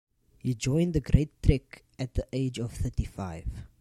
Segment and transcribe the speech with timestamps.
[0.39, 3.67] He joined the Great Trek at the age of thirty-five.